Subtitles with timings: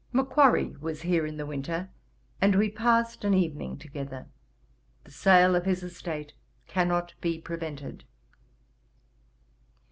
[0.11, 1.91] 'Macquarry was here in the winter,
[2.41, 4.25] and we passed an evening together.
[5.03, 6.33] The sale of his estate
[6.65, 8.03] cannot be prevented.